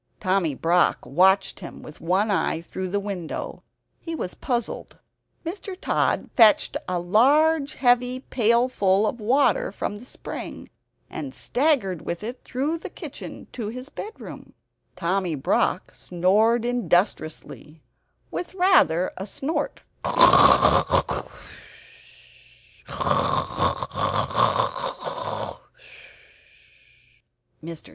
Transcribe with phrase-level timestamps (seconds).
[0.19, 3.61] Tommy Brock watched him with one eye, through the window.
[3.99, 4.97] He was puzzled.
[5.45, 5.79] Mr.
[5.79, 10.69] Tod fetched a large heavy pailful of water from the spring,
[11.07, 14.55] and staggered with it through the kitchen into his bedroom.
[14.95, 17.83] Tommy Brock snored industriously,
[18.31, 19.81] with rather a snort.